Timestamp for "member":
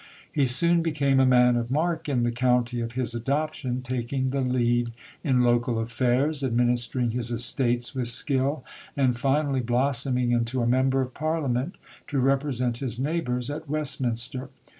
10.67-11.01